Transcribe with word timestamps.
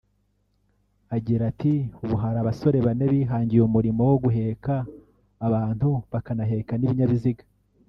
Agira 1.15 1.43
ati” 1.51 1.73
Ubu 2.03 2.15
hari 2.23 2.37
abasore 2.43 2.77
bane 2.85 3.05
bihangiye 3.13 3.61
umurimo 3.63 4.01
wo 4.09 4.15
guheka 4.23 4.73
abantu 5.47 5.87
bakanaheka 6.11 6.73
n’ibinyabiziga 6.77 7.43